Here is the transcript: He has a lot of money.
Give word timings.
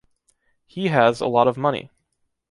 He 0.65 0.87
has 0.87 1.21
a 1.21 1.27
lot 1.27 1.47
of 1.47 1.57
money. 1.57 1.91